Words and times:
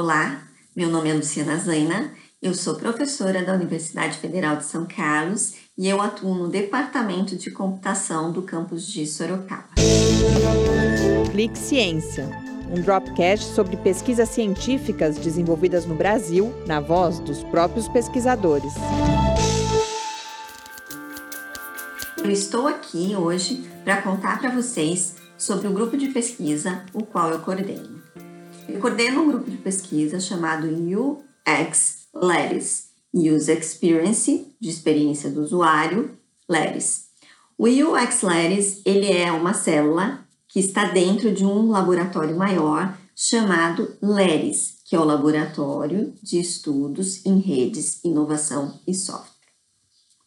Olá, 0.00 0.44
meu 0.74 0.88
nome 0.88 1.10
é 1.10 1.12
Luciana 1.12 1.58
Zaina, 1.58 2.10
eu 2.40 2.54
sou 2.54 2.76
professora 2.76 3.44
da 3.44 3.52
Universidade 3.52 4.16
Federal 4.16 4.56
de 4.56 4.64
São 4.64 4.86
Carlos 4.86 5.56
e 5.76 5.86
eu 5.86 6.00
atuo 6.00 6.34
no 6.34 6.48
Departamento 6.48 7.36
de 7.36 7.50
Computação 7.50 8.32
do 8.32 8.40
campus 8.40 8.86
de 8.86 9.06
Sorocaba. 9.06 9.68
Clique 11.30 11.58
Ciência, 11.58 12.26
um 12.70 12.80
dropcast 12.80 13.54
sobre 13.54 13.76
pesquisas 13.76 14.30
científicas 14.30 15.18
desenvolvidas 15.18 15.84
no 15.84 15.94
Brasil, 15.94 16.50
na 16.66 16.80
voz 16.80 17.18
dos 17.18 17.44
próprios 17.44 17.86
pesquisadores. 17.86 18.72
Eu 22.16 22.30
estou 22.30 22.66
aqui 22.66 23.14
hoje 23.14 23.70
para 23.84 24.00
contar 24.00 24.40
para 24.40 24.48
vocês 24.48 25.16
sobre 25.36 25.68
o 25.68 25.74
grupo 25.74 25.94
de 25.94 26.08
pesquisa 26.08 26.86
o 26.94 27.04
qual 27.04 27.28
eu 27.28 27.40
coordeno. 27.40 27.99
Eu 28.72 28.80
coordeno 28.80 29.22
um 29.22 29.28
grupo 29.28 29.50
de 29.50 29.56
pesquisa 29.56 30.20
chamado 30.20 30.66
UX 30.66 32.06
LERIS, 32.14 32.90
User 33.12 33.58
Experience, 33.58 34.46
de 34.60 34.70
experiência 34.70 35.28
do 35.28 35.42
usuário, 35.42 36.16
LERIS. 36.48 37.06
O 37.58 37.66
UX 37.66 38.22
LERIS, 38.22 38.80
ele 38.86 39.10
é 39.10 39.32
uma 39.32 39.54
célula 39.54 40.24
que 40.48 40.60
está 40.60 40.84
dentro 40.84 41.32
de 41.32 41.44
um 41.44 41.70
laboratório 41.70 42.36
maior 42.36 42.96
chamado 43.14 43.96
LERIS, 44.00 44.78
que 44.84 44.94
é 44.94 45.00
o 45.00 45.04
Laboratório 45.04 46.14
de 46.22 46.38
Estudos 46.38 47.26
em 47.26 47.38
Redes, 47.38 48.02
Inovação 48.04 48.80
e 48.86 48.94
Software. 48.94 49.30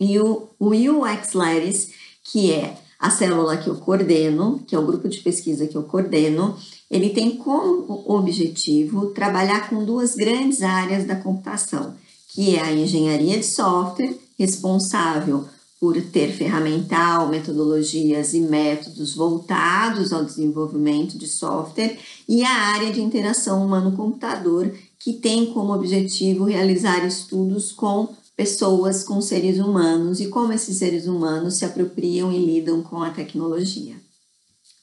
E 0.00 0.18
o, 0.18 0.50
UX 0.60 1.32
LERIS, 1.32 1.92
que 2.24 2.52
é 2.52 2.76
a 3.02 3.10
célula 3.10 3.56
que 3.56 3.68
eu 3.68 3.74
coordeno, 3.74 4.62
que 4.64 4.76
é 4.76 4.78
o 4.78 4.86
grupo 4.86 5.08
de 5.08 5.18
pesquisa 5.18 5.66
que 5.66 5.76
eu 5.76 5.82
coordeno, 5.82 6.56
ele 6.88 7.10
tem 7.10 7.36
como 7.36 8.04
objetivo 8.06 9.06
trabalhar 9.06 9.68
com 9.68 9.84
duas 9.84 10.14
grandes 10.14 10.62
áreas 10.62 11.04
da 11.04 11.16
computação, 11.16 11.96
que 12.28 12.54
é 12.54 12.60
a 12.60 12.72
engenharia 12.72 13.36
de 13.36 13.44
software, 13.44 14.16
responsável 14.38 15.44
por 15.80 16.00
ter 16.00 16.28
ferramental, 16.28 17.28
metodologias 17.28 18.34
e 18.34 18.40
métodos 18.40 19.16
voltados 19.16 20.12
ao 20.12 20.24
desenvolvimento 20.24 21.18
de 21.18 21.26
software, 21.26 21.98
e 22.28 22.44
a 22.44 22.50
área 22.50 22.92
de 22.92 23.02
interação 23.02 23.66
humano-computador, 23.66 24.72
que 25.00 25.14
tem 25.14 25.46
como 25.46 25.74
objetivo 25.74 26.44
realizar 26.44 27.04
estudos 27.04 27.72
com 27.72 28.14
pessoas, 28.36 29.04
com 29.04 29.20
seres 29.20 29.58
humanos 29.58 30.20
e 30.20 30.28
como 30.28 30.52
esses 30.52 30.76
seres 30.76 31.06
humanos 31.06 31.54
se 31.54 31.64
apropriam 31.64 32.32
e 32.32 32.38
lidam 32.38 32.82
com 32.82 33.02
a 33.02 33.10
tecnologia. 33.10 33.94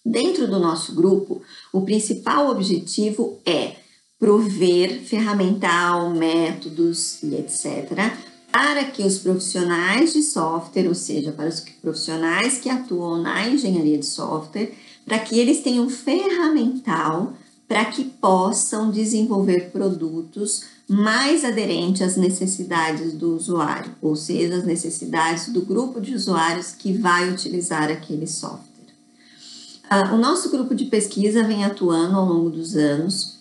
Dentro 0.05 0.47
do 0.47 0.59
nosso 0.59 0.95
grupo, 0.95 1.42
o 1.73 1.81
principal 1.81 2.50
objetivo 2.50 3.39
é 3.45 3.75
prover 4.17 5.02
ferramental, 5.02 6.09
métodos 6.09 7.22
e 7.23 7.36
etc., 7.36 8.11
para 8.52 8.83
que 8.86 9.03
os 9.03 9.20
profissionais 9.20 10.14
de 10.14 10.23
software, 10.23 10.88
ou 10.88 10.95
seja, 10.95 11.31
para 11.31 11.47
os 11.47 11.61
profissionais 11.81 12.58
que 12.58 12.70
atuam 12.70 13.22
na 13.22 13.47
engenharia 13.47 13.97
de 13.97 14.05
software, 14.05 14.72
para 15.05 15.20
que 15.20 15.39
eles 15.39 15.61
tenham 15.61 15.88
ferramental 15.88 17.33
para 17.70 17.86
que 17.86 18.03
possam 18.03 18.89
desenvolver 18.89 19.70
produtos 19.70 20.64
mais 20.88 21.45
aderentes 21.45 22.02
às 22.02 22.17
necessidades 22.17 23.14
do 23.14 23.36
usuário, 23.36 23.92
ou 24.02 24.16
seja, 24.16 24.58
às 24.58 24.66
necessidades 24.66 25.53
do 25.53 25.61
grupo 25.61 26.02
de 26.02 26.16
usuários 26.16 26.72
que 26.72 26.92
vai 26.92 27.30
utilizar 27.30 27.92
aquele 27.92 28.26
software. 28.26 28.66
Uh, 29.86 30.16
o 30.16 30.17
nosso 30.17 30.50
grupo 30.50 30.73
de 30.73 30.86
pesquisa 30.86 31.44
vem 31.44 31.64
atuando 31.64 32.17
ao 32.17 32.26
longo 32.26 32.50
dos 32.50 32.76
anos 32.76 33.39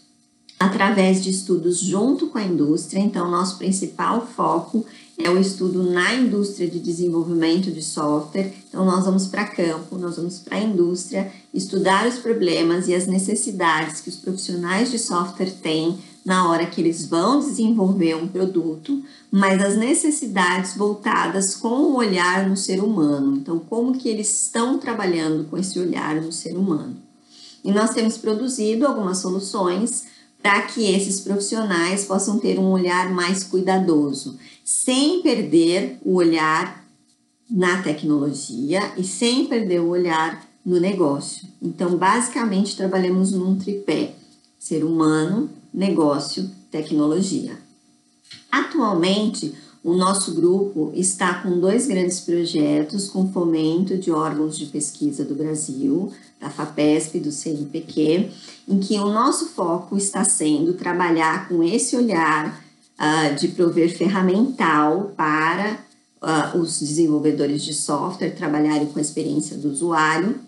através 0.58 1.22
de 1.22 1.30
estudos 1.30 1.78
junto 1.78 2.26
com 2.28 2.38
a 2.38 2.44
indústria, 2.44 3.00
então, 3.00 3.30
nosso 3.30 3.58
principal 3.58 4.26
foco 4.26 4.84
é 5.16 5.28
o 5.30 5.38
estudo 5.38 5.82
na 5.82 6.14
indústria 6.14 6.68
de 6.68 6.78
desenvolvimento 6.78 7.70
de 7.70 7.82
software. 7.82 8.52
Então, 8.68 8.84
nós 8.84 9.04
vamos 9.04 9.26
para 9.26 9.44
campo, 9.44 9.96
nós 9.98 10.16
vamos 10.16 10.38
para 10.38 10.56
a 10.56 10.62
indústria 10.62 11.32
estudar 11.52 12.06
os 12.06 12.18
problemas 12.18 12.88
e 12.88 12.94
as 12.94 13.06
necessidades 13.06 14.00
que 14.00 14.08
os 14.08 14.16
profissionais 14.16 14.90
de 14.90 14.98
software 14.98 15.50
têm 15.62 15.98
na 16.24 16.48
hora 16.48 16.66
que 16.66 16.80
eles 16.80 17.06
vão 17.06 17.40
desenvolver 17.40 18.14
um 18.14 18.28
produto, 18.28 19.02
mas 19.30 19.64
as 19.64 19.76
necessidades 19.76 20.76
voltadas 20.76 21.54
com 21.54 21.68
o 21.68 21.96
olhar 21.96 22.48
no 22.48 22.56
ser 22.56 22.82
humano. 22.82 23.36
Então, 23.36 23.58
como 23.58 23.96
que 23.96 24.08
eles 24.08 24.42
estão 24.42 24.78
trabalhando 24.78 25.44
com 25.48 25.56
esse 25.56 25.78
olhar 25.78 26.20
no 26.20 26.30
ser 26.30 26.56
humano? 26.56 26.96
E 27.64 27.72
nós 27.72 27.90
temos 27.90 28.18
produzido 28.18 28.86
algumas 28.86 29.18
soluções 29.18 30.17
para 30.42 30.62
que 30.62 30.90
esses 30.94 31.20
profissionais 31.20 32.04
possam 32.04 32.38
ter 32.38 32.58
um 32.58 32.70
olhar 32.70 33.10
mais 33.10 33.44
cuidadoso, 33.44 34.38
sem 34.64 35.22
perder 35.22 35.98
o 36.04 36.14
olhar 36.14 36.84
na 37.50 37.82
tecnologia 37.82 38.92
e 38.96 39.04
sem 39.04 39.46
perder 39.46 39.80
o 39.80 39.88
olhar 39.88 40.46
no 40.64 40.78
negócio. 40.78 41.48
Então, 41.60 41.96
basicamente, 41.96 42.76
trabalhamos 42.76 43.32
num 43.32 43.58
tripé: 43.58 44.14
ser 44.58 44.84
humano, 44.84 45.50
negócio, 45.72 46.50
tecnologia. 46.70 47.58
Atualmente, 48.50 49.54
o 49.82 49.94
nosso 49.94 50.34
grupo 50.34 50.92
está 50.94 51.34
com 51.34 51.58
dois 51.58 51.86
grandes 51.86 52.20
projetos 52.20 53.08
com 53.08 53.32
fomento 53.32 53.96
de 53.96 54.10
órgãos 54.10 54.58
de 54.58 54.66
pesquisa 54.66 55.24
do 55.24 55.34
Brasil, 55.34 56.12
da 56.40 56.50
FAPESP 56.50 57.18
e 57.18 57.20
do 57.20 57.32
CNPq, 57.32 58.30
em 58.68 58.78
que 58.78 58.98
o 58.98 59.08
nosso 59.08 59.46
foco 59.46 59.96
está 59.96 60.24
sendo 60.24 60.74
trabalhar 60.74 61.48
com 61.48 61.62
esse 61.62 61.96
olhar 61.96 62.62
uh, 62.98 63.34
de 63.36 63.48
prover 63.48 63.96
ferramental 63.96 65.12
para 65.16 65.78
uh, 66.20 66.58
os 66.58 66.80
desenvolvedores 66.80 67.62
de 67.62 67.72
software 67.72 68.30
trabalharem 68.30 68.86
com 68.86 68.98
a 68.98 69.02
experiência 69.02 69.56
do 69.56 69.70
usuário 69.70 70.40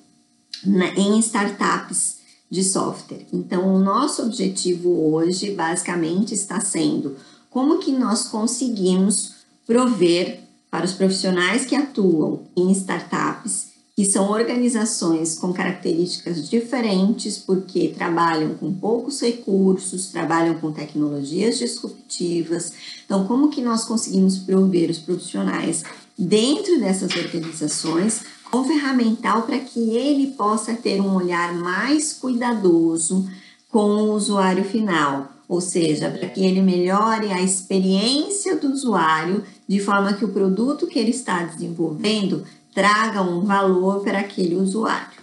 na, 0.65 0.89
em 0.95 1.19
startups 1.21 2.19
de 2.51 2.65
software. 2.65 3.27
Então, 3.33 3.75
o 3.75 3.79
nosso 3.79 4.23
objetivo 4.23 5.13
hoje, 5.13 5.53
basicamente, 5.53 6.35
está 6.35 6.61
sendo 6.61 7.17
como 7.51 7.79
que 7.79 7.91
nós 7.91 8.29
conseguimos 8.29 9.33
prover 9.67 10.41
para 10.71 10.85
os 10.85 10.93
profissionais 10.93 11.67
que 11.67 11.75
atuam 11.75 12.45
em 12.57 12.71
startups, 12.71 13.71
que 13.97 14.05
são 14.05 14.31
organizações 14.31 15.35
com 15.35 15.53
características 15.53 16.49
diferentes, 16.49 17.37
porque 17.37 17.89
trabalham 17.89 18.55
com 18.55 18.73
poucos 18.73 19.21
recursos, 19.21 20.07
trabalham 20.07 20.55
com 20.55 20.73
tecnologias 20.73 21.59
disruptivas. 21.59 22.73
Então, 23.05 23.27
como 23.27 23.51
que 23.51 23.61
nós 23.61 23.85
conseguimos 23.85 24.39
prover 24.39 24.89
os 24.89 24.99
profissionais 24.99 25.83
dentro 26.17 26.79
dessas 26.79 27.15
organizações 27.15 28.23
com 28.51 28.65
ferramental 28.65 29.43
para 29.43 29.59
que 29.59 29.79
ele 29.91 30.29
possa 30.29 30.75
ter 30.75 31.01
um 31.01 31.15
olhar 31.15 31.55
mais 31.55 32.13
cuidadoso 32.13 33.29
com 33.69 33.81
o 33.81 34.15
usuário 34.15 34.65
final, 34.65 35.29
ou 35.51 35.61
seja, 35.61 36.09
para 36.09 36.29
que 36.29 36.47
ele 36.47 36.63
melhore 36.63 37.33
a 37.33 37.43
experiência 37.43 38.57
do 38.57 38.71
usuário 38.71 39.43
de 39.69 39.81
forma 39.81 40.13
que 40.13 40.25
o 40.25 40.33
produto 40.33 40.87
que 40.87 40.97
ele 40.97 41.11
está 41.11 41.43
desenvolvendo 41.43 42.47
traga 42.73 43.21
um 43.21 43.41
valor 43.41 44.05
para 44.05 44.21
aquele 44.21 44.55
usuário. 44.55 45.19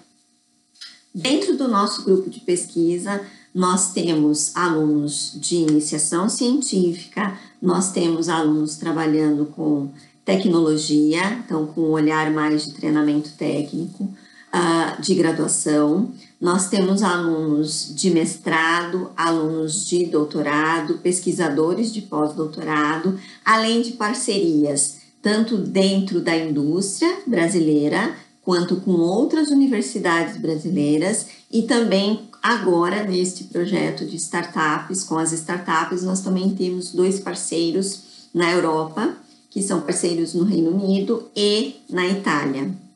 Dentro 1.15 1.55
do 1.55 1.69
nosso 1.69 2.03
grupo 2.03 2.29
de 2.29 2.41
pesquisa, 2.41 3.21
nós 3.55 3.93
temos 3.93 4.53
alunos 4.53 5.31
de 5.35 5.55
iniciação 5.55 6.27
científica, 6.27 7.39
nós 7.61 7.93
temos 7.93 8.27
alunos 8.27 8.75
trabalhando 8.75 9.45
com 9.45 9.89
tecnologia, 10.25 11.41
então 11.45 11.67
com 11.67 11.79
um 11.83 11.91
olhar 11.91 12.29
mais 12.31 12.65
de 12.65 12.73
treinamento 12.73 13.29
técnico, 13.37 14.03
uh, 14.03 15.01
de 15.01 15.15
graduação. 15.15 16.11
Nós 16.39 16.69
temos 16.69 17.01
alunos 17.01 17.91
de 17.95 18.11
mestrado, 18.11 19.09
alunos 19.17 19.87
de 19.87 20.05
doutorado, 20.05 20.99
pesquisadores 20.99 21.91
de 21.91 22.03
pós-doutorado, 22.03 23.19
além 23.43 23.81
de 23.81 23.93
parcerias, 23.93 24.97
tanto 25.19 25.57
dentro 25.57 26.21
da 26.21 26.37
indústria 26.37 27.21
brasileira, 27.25 28.15
quanto 28.43 28.77
com 28.77 28.91
outras 28.91 29.49
universidades 29.49 30.37
brasileiras 30.37 31.25
e 31.51 31.63
também 31.63 32.29
agora 32.41 33.03
neste 33.03 33.45
projeto 33.45 34.05
de 34.05 34.15
startups, 34.15 35.03
com 35.03 35.17
as 35.17 35.33
startups, 35.33 36.03
nós 36.03 36.21
também 36.21 36.51
temos 36.51 36.93
dois 36.93 37.19
parceiros 37.19 38.29
na 38.31 38.51
Europa, 38.51 39.17
que 39.49 39.61
são 39.61 39.81
parceiros 39.81 40.35
no 40.35 40.43
Reino 40.43 40.69
Unido 40.69 41.29
e 41.35 41.77
na 41.89 42.07
Itália. 42.07 42.86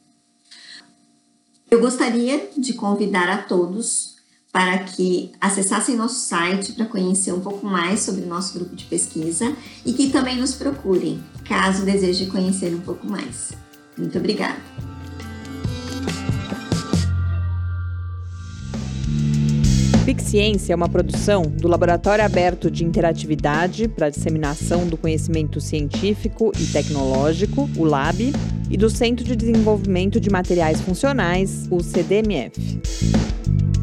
Eu 1.74 1.80
gostaria 1.80 2.50
de 2.58 2.74
convidar 2.74 3.30
a 3.30 3.38
todos 3.38 4.16
para 4.52 4.80
que 4.80 5.32
acessassem 5.40 5.96
nosso 5.96 6.20
site 6.28 6.74
para 6.74 6.86
conhecer 6.86 7.34
um 7.34 7.40
pouco 7.40 7.66
mais 7.66 8.02
sobre 8.02 8.24
o 8.24 8.28
nosso 8.28 8.54
grupo 8.56 8.76
de 8.76 8.84
pesquisa 8.84 9.56
e 9.86 9.94
que 9.94 10.10
também 10.10 10.36
nos 10.36 10.54
procurem, 10.54 11.24
caso 11.46 11.86
deseje 11.86 12.26
conhecer 12.26 12.76
um 12.76 12.82
pouco 12.82 13.08
mais. 13.08 13.54
Muito 13.98 14.18
obrigada! 14.18 14.60
Clique 20.04 20.24
Ciência 20.24 20.74
é 20.74 20.76
uma 20.76 20.90
produção 20.90 21.44
do 21.44 21.70
Laboratório 21.70 22.26
Aberto 22.26 22.70
de 22.70 22.84
Interatividade 22.84 23.88
para 23.88 24.10
Disseminação 24.10 24.86
do 24.86 24.98
Conhecimento 24.98 25.62
Científico 25.62 26.52
e 26.60 26.66
Tecnológico, 26.66 27.70
o 27.78 27.86
LAB, 27.86 28.34
e 28.72 28.78
do 28.78 28.90
Centro 28.90 29.26
de 29.26 29.36
Desenvolvimento 29.36 30.18
de 30.18 30.30
Materiais 30.30 30.80
Funcionais, 30.80 31.68
o 31.70 31.84
CDMF. 31.84 32.80